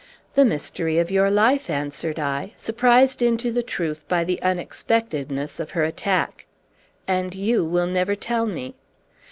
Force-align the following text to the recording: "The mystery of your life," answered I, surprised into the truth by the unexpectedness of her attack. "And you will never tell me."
"The 0.33 0.45
mystery 0.45 0.97
of 0.97 1.11
your 1.11 1.29
life," 1.29 1.69
answered 1.69 2.17
I, 2.17 2.53
surprised 2.57 3.21
into 3.21 3.51
the 3.51 3.61
truth 3.61 4.03
by 4.07 4.23
the 4.23 4.41
unexpectedness 4.41 5.59
of 5.59 5.69
her 5.69 5.83
attack. 5.83 6.47
"And 7.07 7.35
you 7.35 7.63
will 7.63 7.85
never 7.85 8.15
tell 8.15 8.47
me." 8.47 8.73